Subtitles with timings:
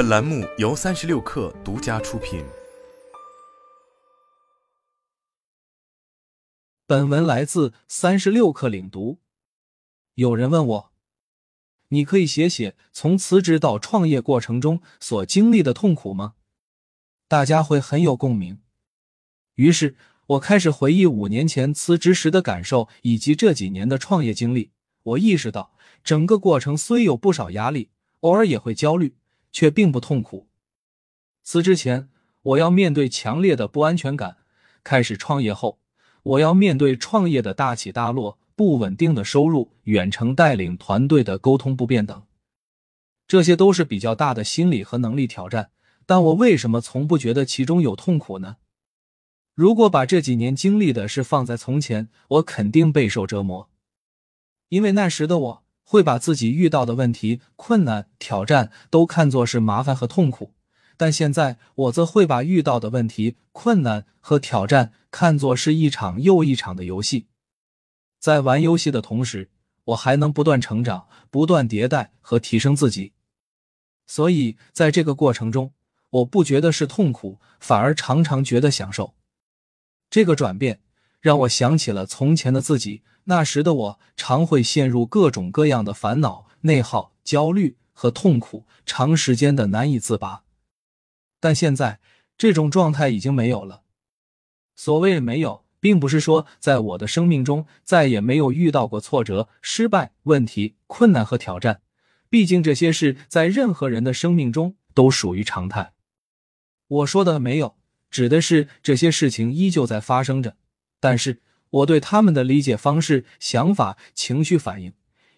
[0.00, 2.42] 本栏目由三十六氪独家出品。
[6.86, 9.18] 本文来自三十六氪领读。
[10.14, 10.92] 有人问我，
[11.88, 16.32] 你可以写写从辞职到创业过程中所经历的痛苦吗？
[17.28, 18.58] 大家会很有共鸣。
[19.56, 19.96] 于是
[20.28, 24.70] 我开始回忆五年前辞职时的感受，以及这几年的创业经历。
[25.02, 27.90] 我意识到，整个过程虽有不少压力，
[28.20, 29.14] 偶尔也会焦虑，
[29.52, 30.48] 却并不痛苦。
[31.42, 32.08] 辞职前，
[32.42, 34.36] 我要面对强烈的不安全感；
[34.84, 35.80] 开始创业后，
[36.22, 42.22] 我要面对创业的大起大落、不稳定的收入、远程带领团队的沟通不便等。
[43.26, 45.70] 这些都是比较大的心理和能力挑战。
[46.06, 48.56] 但我为什么从不觉得其中有痛苦呢？
[49.54, 53.70] 如果把这几年经历的事放在从前，我肯定备受折磨。
[54.70, 60.54] 因为那时的我会把自己遇到的问题、困难、挑战都看作是麻烦和痛苦，
[60.96, 67.26] 但现在我则会把遇到的问题、困难和挑战看作是一场又一场的游戏。
[68.20, 69.50] 在玩游戏的同时，
[69.86, 73.10] 我还能不断成长、不断迭代和提升自己。
[74.06, 75.72] 所以，在这个过程中，
[76.10, 79.14] 我不觉得是痛苦，反而常常觉得享受。
[80.08, 80.82] 这个转变
[81.20, 83.02] 让我想起了从前的自己。
[83.24, 90.42] 那时的我常会陷入各种各样的烦恼、内耗、焦虑和痛苦，长时间的难以自拔。
[91.38, 92.00] 但现在
[92.36, 93.82] 这种状态已经没有了。
[94.74, 101.82] 所谓没有，并不是说在我的生命中再也没有遇到过挫折、失败、问题、困难和挑战。
[102.28, 105.92] 毕竟这些事在任何人的生命中都属于常态。
[106.88, 107.76] 我说的没有，
[108.10, 110.56] 指的是这些事情依旧在发生着，
[110.98, 111.42] 但是。
[111.70, 114.92] 我对他们的理解方式、想法、情绪反应，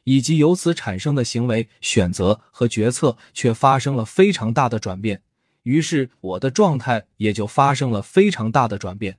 [0.04, 5.22] 以及由此产生的行为选择和决策，却发生了非常大的转变。
[5.64, 9.18] 于是，我的状态也就发生了非常大的转变。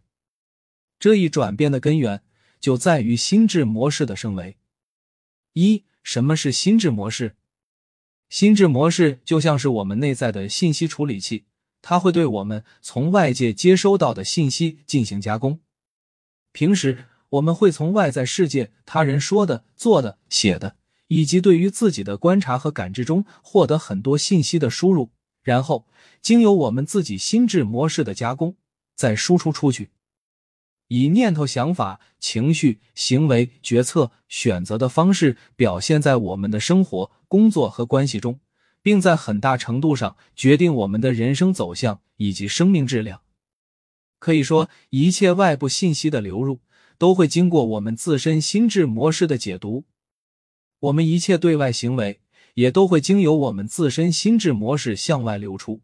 [0.99, 2.21] 这一转变的根源
[2.59, 4.57] 就在于心智模式的升维。
[5.53, 7.35] 一，什么是心智模式？
[8.29, 11.45] 心智模式就像是我们内在的信息处理器，
[11.81, 15.59] 它会对我们从外界接收到的信息进行加工。
[16.51, 20.75] 平时我们会从外在世界、他人说的、做的、写的，
[21.07, 25.09] 以及对于自己的观察和感知中获得很多信息的输入，
[25.41, 25.87] 然后
[26.21, 28.55] 经由我们自己心智模式的加工，
[28.95, 29.89] 再输出出去，
[30.89, 38.39] 以念头、想法、情绪、行为、决策、选择的方式表现在我们的生活、工作和关系中，
[38.83, 43.21] 并在很大程度上决定我们的人生走向以及生命质量。
[44.19, 46.59] 可以说，一切外部信息的流入
[46.97, 49.85] 都会经过我们自身心智模式的解读，
[50.79, 52.19] 我们一切对外行为
[52.55, 55.81] 也都会经由我们自身心智模式向外流出。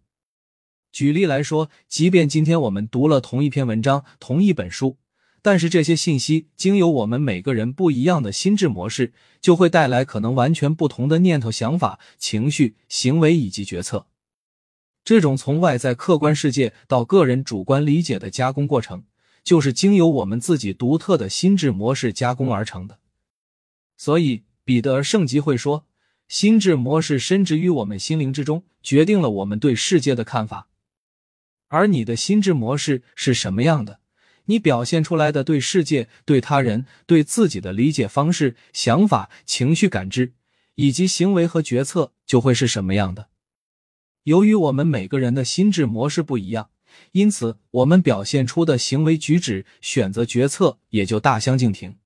[0.92, 4.98] 举例来说，即便今天我们读了同一篇文章、同一本书，
[5.42, 14.08] 但是这些信息经由我们每个人不一样的心智模式，就会带来可能完全不同的念头、想法、情绪、行为以及决策。
[15.04, 19.04] 这种从外在客观世界到个人主观理解的加工过程，
[19.50, 23.00] 就是经由我们自己独特的心智模式加工而成的。
[23.98, 25.88] 所以，彼得圣吉会说，
[26.28, 30.68] 心智模式深植于我们心灵之中，决定了我们对世界的看法。
[31.70, 34.02] 而你的心智模式是什么样的，
[34.46, 40.34] 你表现出来的对世界、对他人、对自己的理解方式、想法、情绪感知
[40.76, 43.30] 以及行为和决策，就会是什么样的。
[44.26, 46.70] 由于我们每个人的心智模式不一样，
[47.12, 51.98] 因此我们表现出的行为举止、选择决策也就大相径庭。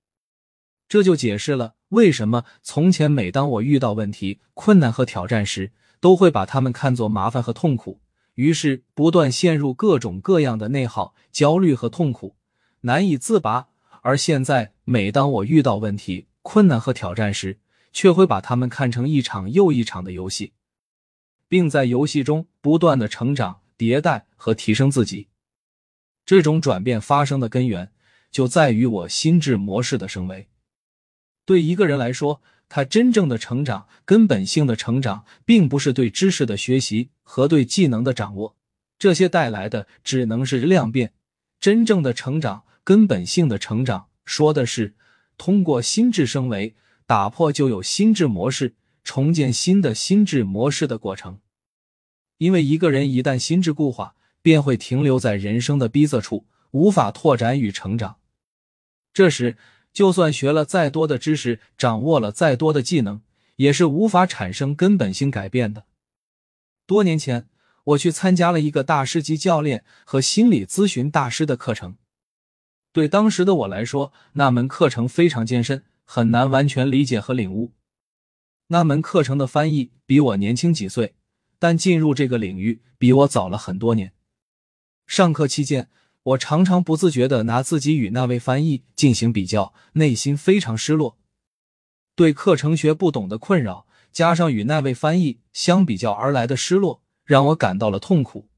[0.87, 8.01] 这就解释了为什么从前每当我遇到问题、困难和挑战时，都会把他们看作麻烦和痛苦，
[8.35, 12.35] 于是不断陷入各种各样的内耗、焦虑和痛苦，
[12.81, 13.67] 难以自拔。
[14.01, 17.59] 而现在，每当我遇到问题、困难和挑战时，
[17.93, 20.51] 却会把他们看成一场又一场的游戏。
[21.47, 25.27] 并在游戏中不断的成长、迭代和提升自己。
[26.25, 27.91] 这种转变发生的根源
[28.31, 30.47] 就在于我心智模式的升维。
[31.45, 38.55] 对一个人来说，他真正的成长、根本性的成长，并不是对知识的学习和对技能的掌握，
[38.97, 41.13] 这些带来的只能是量变。
[41.59, 44.95] 真正的成长、根本性的成长，说的是
[45.37, 48.75] 通过心智升维，打破旧有心智模式。
[49.03, 51.41] 重建新的心智模式的过程，
[52.37, 58.17] 因为一个人一旦心智固化，便会停留在人生的逼仄处，无法拓展与成长。
[59.13, 59.57] 这时，
[59.91, 63.21] 就算学了再多的知识，掌握了再多的技能，
[63.57, 65.85] 也是无法产生根本性改变的。
[66.85, 67.47] 多年前，
[67.83, 71.95] 我去参加了一个大师级教练和心理咨询大师的课程。
[72.91, 77.71] 对当时的我来说，那门课程非常艰深，很难完全理解和领悟。
[78.67, 81.13] 那门课程的翻译比我年轻几岁，
[81.63, 84.11] 但进入这个领域比我早了很多年。
[85.07, 85.87] 上课期间，
[86.23, 91.17] 我常常不自觉的拿自己与那位翻译进行比较，内心非常失落。
[92.15, 98.49] 对课程学不懂的困扰，加上与那位翻译相比较而来的失落，让我感到了痛苦。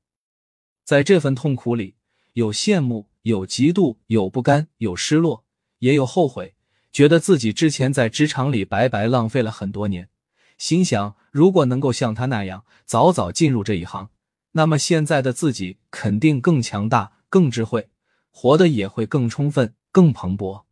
[0.83, 1.93] 在这份痛苦里，
[2.33, 5.45] 有羡慕，有嫉妒，有不甘，有失落，
[5.77, 6.55] 也有后悔，
[6.91, 10.09] 觉得自己之前在职场里白白浪费了很多年。
[10.57, 14.09] 心想，如果能够像他那样早早进入这一行，
[14.53, 17.89] 那么现在的自己肯定更强大、更智慧，
[18.31, 20.63] 活得也会更充分、更蓬勃。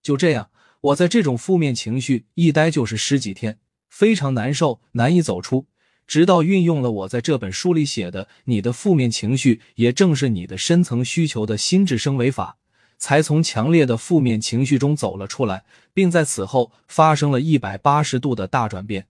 [0.00, 0.50] 就这样。
[0.80, 5.66] 我在这种负面情绪一待就是十几天，非常难受，难以走出。
[6.06, 12.58] 直到运用了我在这本书里写的“你的负面情绪也正是你的深层需求”的心智升维法，
[12.96, 19.08] 才从强烈的负面情绪中走了出来，并在此后发生了一百八十度的大转变。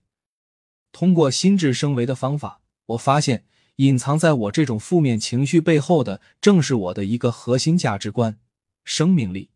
[0.95, 3.43] 通过心智升维的方法，我发现
[3.75, 8.39] 隐藏在我这种负面情绪背后的，正是我的一个核心价值观——
[8.85, 9.49] 生命力。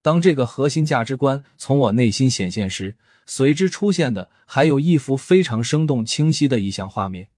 [0.00, 2.96] 当这个核心价值观从我内心显现时，
[3.26, 7.28] 随之出现的还有一幅非常生动清晰的意象画面。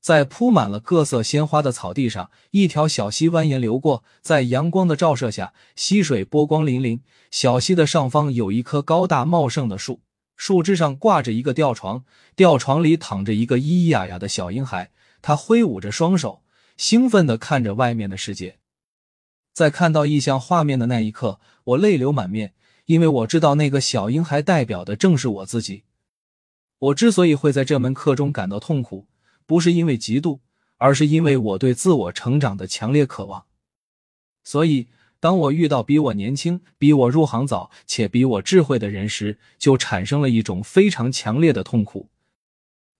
[0.00, 7.02] 在铺满了各色鲜花的草地上，一条小溪蜿蜒流过，在阳光的照射下，溪水波光粼粼。
[7.30, 10.00] 小溪的上方有一棵高大茂盛的树，
[10.36, 12.04] 树枝上挂着一个吊床，
[12.36, 14.90] 吊床里躺着一个咿咿呀呀的小婴孩，
[15.22, 16.42] 他挥舞着双手，
[16.76, 18.58] 兴奋地看着外面的世界。
[19.52, 22.52] 在看到意象画面的那一刻，我泪流满面，
[22.84, 25.84] 因为我知道那个小婴孩代表的正是我自己。
[26.78, 29.06] 我之所以会在这门课中感到痛苦，
[29.46, 30.40] 不是因为嫉妒，
[30.76, 33.46] 而是因为我对自我成长的强烈渴望。
[34.44, 42.08] 所以，当我遇到比我年轻、比我入行早且比我智慧的人时，就产生了一种非常强烈的痛苦。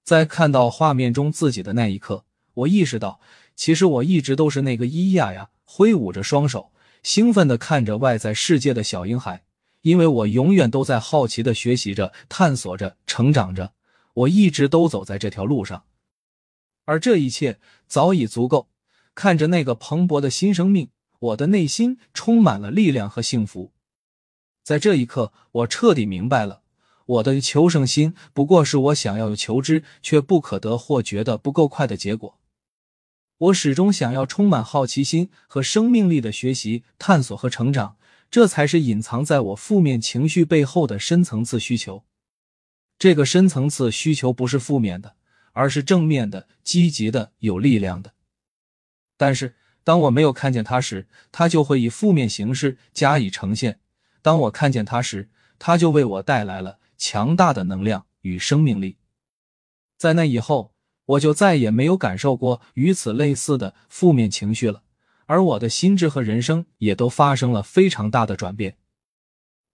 [0.02, 2.24] 在看到画面中自己的那一刻，
[2.54, 3.20] 我意识到，
[3.54, 5.50] 其实我一直都是那个咿呀呀。
[5.68, 6.70] 挥舞着双手，
[7.02, 9.42] 兴奋地看着外在世界的小婴孩，
[9.82, 13.72] 因为我永远都在好奇地学习着、探索着、成长着。
[14.14, 15.82] 我一直都走在这条路上，
[16.84, 18.68] 而这一切早已足够。
[19.14, 23.72] 看着那个蓬勃的新生命，我的内心充满了力量和幸福。
[24.62, 26.62] 在这一刻，我彻底明白了，
[27.06, 32.38] 我的求胜心不过是我想要有求知却不可得或觉得不够快的结果。
[33.38, 37.96] 我始终想要充满好奇心和生命力的学习、探索和成长，
[38.30, 42.04] 这才是隐藏在我负面情绪背后的深层次需求。
[42.98, 45.16] 这个深层次需求不是负面的，
[45.52, 48.14] 而是正面的、积极的、有力量的。
[49.18, 49.54] 但是，
[49.86, 53.74] 当我没有看见它时，它就会以负面形式加以呈现；
[54.20, 55.30] 当我看见它时，
[55.60, 58.96] 它就为我带来了强大的能量与生命力。
[59.96, 60.72] 在那以后。
[61.10, 64.82] 我就再也没有感受过与此类似的负面情绪了，
[65.26, 68.76] 而我的心智和人生也都发生了非常大的转变。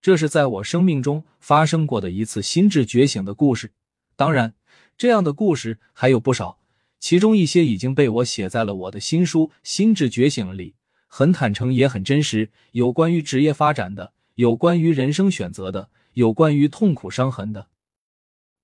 [0.02, 3.72] 这是在我生命中发生过的一次心智觉醒的故事。
[4.14, 4.52] 当然，
[4.98, 6.58] 这样的故事还有不少，
[7.02, 10.76] 其中一些已经被我写在了我的新书《心智觉醒》里，
[11.08, 12.52] 很坦诚也很真实。
[12.70, 17.66] 有关于职业发展的，有关于人生选择的，有关于痛苦伤痕的，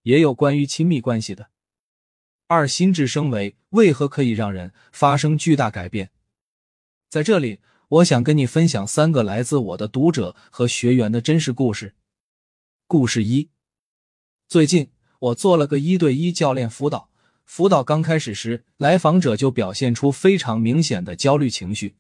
[0.02, 1.50] 也有关于亲密关系的。
[2.46, 6.12] 二心智升维为何可以让人发生巨大改变？
[7.10, 7.58] 在这里，
[7.88, 11.96] 我想跟你分享三个来自我的读者和学员的真实故事。
[12.86, 13.50] 故事一：
[14.46, 17.10] 最近我做了个一对一教练辅导，
[17.48, 21.96] 辅导刚开始时，来访者就表现出非常明显的焦虑情绪。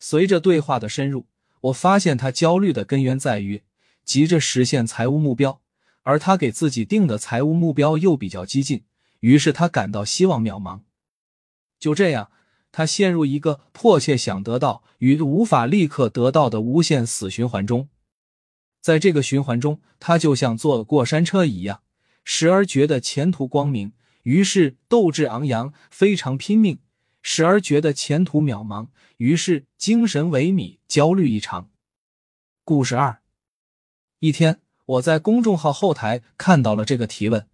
[0.00, 1.26] 随着对话的深入，
[1.60, 3.62] 我发现他焦虑的根源在于
[4.04, 5.60] 急着实现财务目标，
[6.02, 8.82] 而他给自己定的财务目标又比较激进。
[9.20, 10.80] 于是他感到希望渺茫，
[11.78, 12.32] 就这样，
[12.72, 17.88] 他陷入一个迫切想得到与无法立刻得到的无限死循环中。
[18.80, 21.82] 在这个循环中，他就像坐过山车一样，
[22.24, 23.92] 时而觉得前途光明，
[24.28, 26.76] 于是斗志昂扬，非常拼命；
[27.22, 31.70] 时而觉得前途渺茫，于是精神萎靡，焦虑异常。
[32.62, 33.22] 故事二：
[34.18, 37.48] 一天，我在公众号后台看到了这个提问。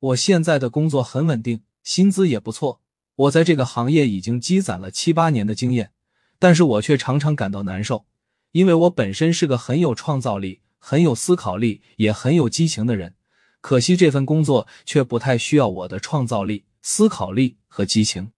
[0.00, 2.80] 我现在的工作很稳定，薪资也不错。
[3.14, 5.92] 我在这个行业已经积攒了七八年的经验，
[6.40, 8.06] 但是我却常常感到难受，
[8.50, 13.14] 因为我本身是个很有创造力、很有思考力、也很有激情的人。
[13.60, 18.32] 可惜这份工作却不太需要我的创造力、思考力和激情，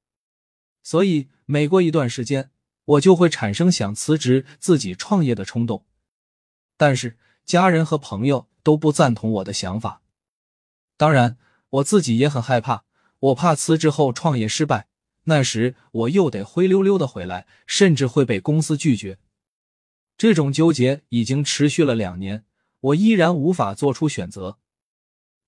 [0.82, 2.50] 所以每过一段时间，
[2.84, 5.84] 我就会产生想辞职自己创业的冲动。
[6.76, 10.02] 但是家人和朋友都不赞同我的想法，
[10.96, 11.36] 当然
[11.70, 12.84] 我自己也很害怕，
[13.18, 14.88] 我怕辞职后创业失败，
[15.24, 19.18] 那时我又得灰溜溜的回来，甚至会被公司拒绝。
[20.16, 22.44] 这种纠结已经持续了两年，
[22.80, 24.58] 我依然无法做出选择。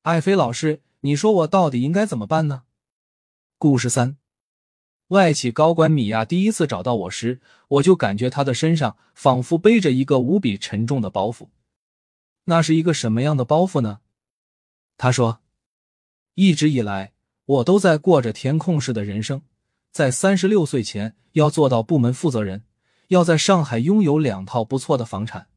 [0.02, 2.62] 艾菲老师，你说我到底应该怎么办呢？
[3.58, 4.16] 故事三，
[5.08, 11.48] 外企高管米娅第一次找到我时，我就感觉她的身上仿佛背着一个无比沉重的包袱。
[12.44, 14.00] 那是一个什么样的包袱呢？
[14.96, 15.40] 她说
[16.34, 17.12] ：“一直以来，
[17.44, 19.42] 我都在过着填空式的人生，
[19.92, 22.64] 在三十六岁前要做到部门负责人。”
[23.08, 25.48] 要在上海拥有两套不错的房产，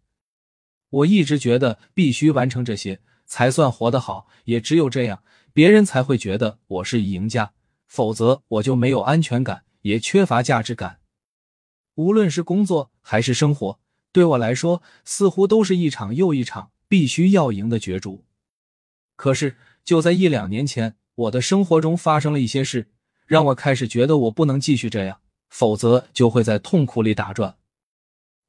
[0.89, 2.99] 我一直觉得必须完成这些
[3.33, 5.23] 才算活得好，也只有这样，
[5.53, 7.53] 别人才会觉得我是赢家，
[7.87, 10.99] 否则我就没有安全感，也缺乏价值感。
[11.95, 13.79] 无论是工作还是生活，
[14.11, 18.23] 对我来说似乎都是一场又一场必须要赢的角逐。
[19.15, 22.91] 可是就在一两年前，我的生活中发生了一些事，
[23.25, 25.21] 让我开始觉得我不能继续这样。
[25.49, 27.55] 否则就会在痛苦里打转，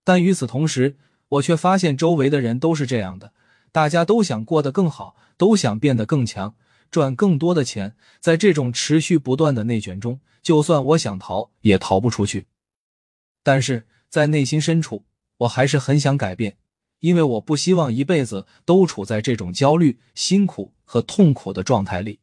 [0.05, 0.99] 但与此同时，
[1.29, 3.33] 我却发现周围的人都是这样的，
[3.75, 6.55] 大家都想过得更好，都想变得更强，
[6.93, 7.97] 赚更多的钱。
[8.21, 12.47] 在这种持续不断的内卷中，就算我想逃，也逃不出去。
[13.43, 15.05] 但是在内心深处，
[15.39, 16.57] 我还是很想改变，
[17.01, 22.21] 因为我不希望一辈子都处在这种焦虑、辛苦和痛苦的状态里。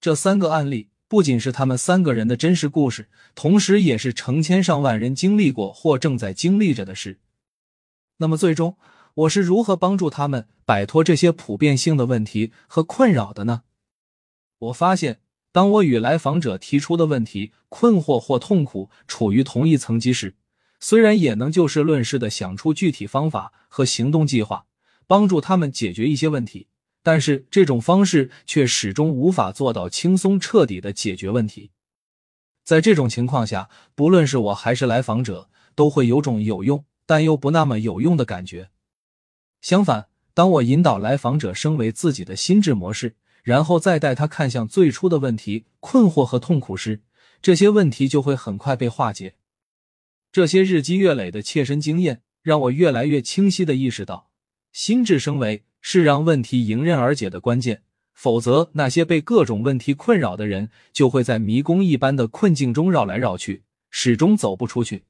[0.00, 0.88] 这三个案例。
[1.08, 7.20] 不仅是他们三个人的真实故事，同时也是成千上万人经历过或正在经历着的事。
[8.16, 8.76] 那么，最终
[9.16, 13.62] 我是如何帮助他们摆脱这些普遍性的问题和困扰的呢？
[14.58, 15.20] 我发现，
[15.52, 20.34] 当我与来访者提出的问题、困惑或痛苦处于同一层级时，
[20.80, 24.66] 虽然也能就事论事的想出具体方法和行动计划，
[25.06, 26.68] 帮助他们解决一些问题。
[27.02, 31.70] 但是这种方式却始终无法做到轻松彻底的解决问题。
[32.64, 38.68] 在这种情况下，不论是我还是来访者，都会有种有用但又不那么有用的感觉。
[39.66, 47.00] 相反，当我引导来访者升为自己的心智模式，然后再带他看向最初的问题、困惑和痛苦时，
[47.42, 49.34] 这些问题就会很快被化解。
[50.30, 54.30] 这些日积月累的切身经验，让我越来越清晰的意识到，
[54.70, 55.64] 心智升维。
[55.80, 57.82] 是让问题迎刃而解的关键，
[58.12, 65.02] 否则那些被各种问题困扰的人就会在迷宫一般的困境中绕来绕去，始终走不出去。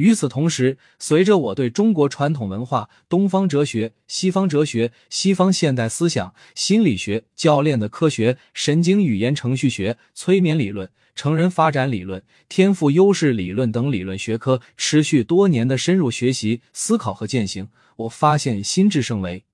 [0.00, 19.44] 与此同时，随着我对中国传统文化、东方哲学、西方哲学、西方现代思想、心理学、教练的科学、神经语言程序学、催眠理论、成人发展理论、天赋优势理论等理论学科持续多年的深入学习、思考和践行，我发现心智升维。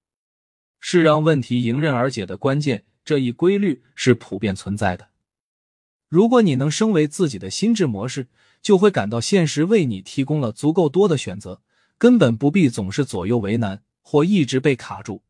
[0.78, 5.08] 是让问题迎刃而解的关键，这一规律是普遍存在的。
[6.16, 8.28] 如果你能升为自己的心智模式，
[8.62, 11.60] 就会感到现实为你提供了足够多的选择，
[11.98, 15.20] 根本不必总是左右为难或一直被卡住。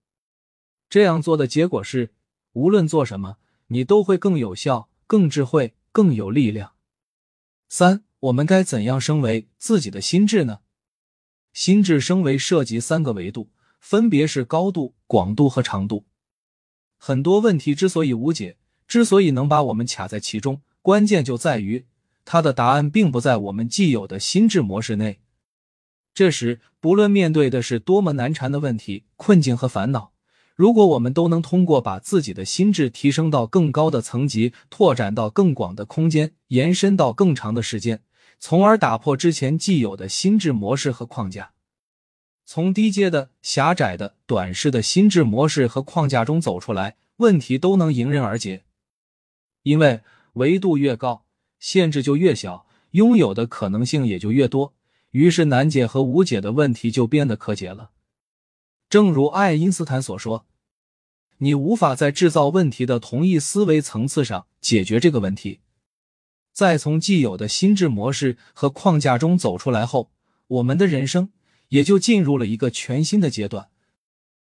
[0.89, 2.13] 这样做的结果是，
[2.53, 6.75] 无论做什么，你都会更有效、更智慧、更有力量。
[7.69, 10.61] 三，我们该怎样升为自己的心智呢？
[11.53, 13.51] 心智升维涉及三个维度。
[13.81, 16.05] 分别是高度、广度和长度。
[16.97, 21.85] 很多问题之所以无解，之所以能把我们卡在其中，关键就在于
[22.25, 25.19] 它的答案并不在我们既有的心智模式内。
[26.15, 30.13] 这时，不论面对的是多么难缠的问题、困境和烦恼，
[30.55, 38.05] 如果我们都能通过把自己的心智提升到更高的层级，拓展到更广的空间，延伸到更长的时间，
[38.39, 41.51] 从而打破之前既有的心智模式和框架。
[42.45, 48.63] 从低阶的、狭窄的、短视的心智模式和框架中走出来，问题都能迎刃而解。
[49.65, 50.03] 因为
[50.37, 51.27] 维度越高，
[51.59, 54.75] 限制就越小，拥有的可能性也就越多，
[55.11, 57.91] 于是难解和无解的问题就变得可解了。
[58.89, 60.47] 正如爱因斯坦所说
[61.39, 65.61] ：“你无法在制造问题的同一思维层次上解决这个问题。”
[66.55, 70.11] 在从既有的心智模式和框架中走出来后，
[70.47, 71.31] 我们的人生。
[71.71, 73.71] 也就进入了一个全新的阶段。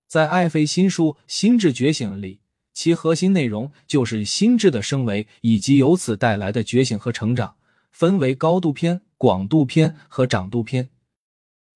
[0.07, 2.39] 在艾菲新书《心智觉醒》里，
[2.73, 7.57] 其核心内容就是心智的升维以及由此带来的觉醒和成长，
[7.91, 10.89] 分为高度篇、广度篇和长度篇。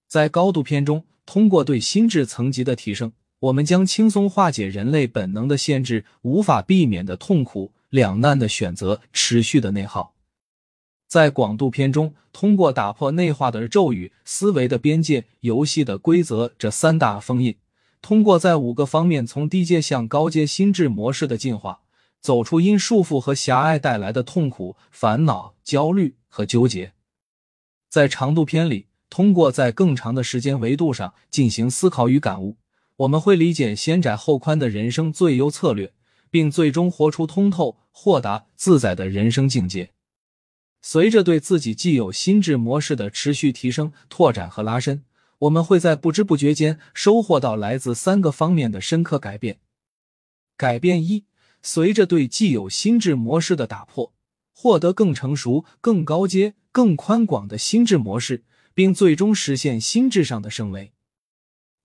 [0.08, 10.14] 在高度篇中，通过对心智层级的提升，我们将轻松化解人类本能的限制、无法避免的痛苦、两难的选择、持续的内耗。
[11.08, 17.56] 在广度篇中，通过打破内化的咒语、思维的边界、游戏的规则这三大封印，
[18.04, 21.80] 通过在五个方面从低阶向高阶心智模式的进化，
[22.20, 26.92] 走出因束缚和狭隘带来的痛苦、烦恼、焦虑和纠结。
[27.88, 32.58] 在长度篇里，通过在更长的时间维度上进行思考与感悟，
[32.96, 35.94] 我们会理解先窄后宽的人生最优策略，
[36.28, 39.92] 并最终活出通透、豁达、自在的人生境界。
[40.82, 45.02] 随着对自己既有心智模式的持续提升、拓展和拉伸，
[45.38, 49.60] 我们会在不知不觉间收获到来自三个方面的深刻改变。
[50.56, 51.24] 改变一：
[51.62, 54.12] 随着对既有心智模式的打破，
[54.52, 60.92] 获得更成熟、更高阶、更宽广的心智模式，并最终实现心智上的升维。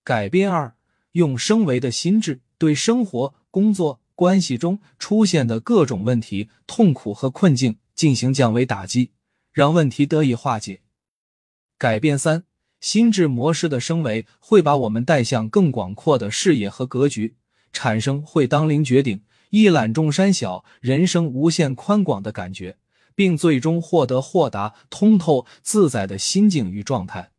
[0.04, 0.76] 改变二：
[1.12, 7.78] 用升维的心智对生活、工作、关系中出现的各种问题、痛苦和困境。
[7.92, 9.10] 进行降维打击，
[9.52, 10.80] 让问题得以化解。
[11.76, 12.44] 改变三，
[12.80, 17.36] 心智模式的升维会把我们带向更广阔的视野和格局，
[17.72, 22.78] 产生会当凌绝顶、一览众山小、人生无限宽广的感觉，
[23.14, 27.32] 并最终获得豁达、通透、自在的心境与状态。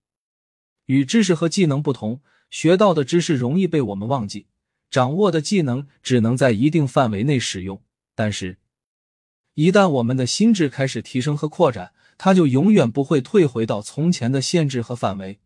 [0.85, 4.45] 与知识和技能不同，学到的知识容易被我们忘记，
[4.89, 7.81] 掌握的技能只能在一定范围内使用，
[8.13, 8.57] 但是。
[9.55, 11.91] 一旦我们的心智开始提升和扩展，
[12.23, 15.39] 它就永远不会退回到从前的限制和范围。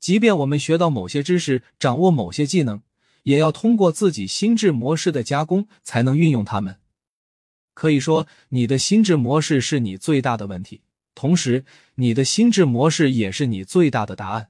[0.00, 2.82] 即便我们学到某些知识，掌握某些技能，
[3.22, 6.80] 也要通过自己心智模式的加工才能运用它们。
[7.72, 10.80] 可以说，你的心智模式是你最大的问题，
[11.14, 11.64] 同时，
[11.94, 14.48] 你的心智模式也是你最大的答案。